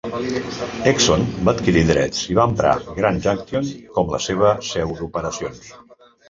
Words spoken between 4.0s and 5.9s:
la seva seu d'operacions.